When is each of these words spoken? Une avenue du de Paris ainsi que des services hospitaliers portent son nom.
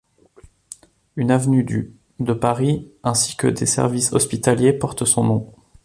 Une 1.15 1.29
avenue 1.29 1.63
du 1.63 1.95
de 2.19 2.33
Paris 2.33 2.91
ainsi 3.03 3.37
que 3.37 3.45
des 3.45 3.67
services 3.67 4.13
hospitaliers 4.13 4.73
portent 4.73 5.05
son 5.05 5.23
nom. 5.23 5.53